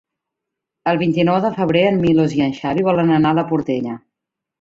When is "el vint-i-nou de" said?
0.91-1.51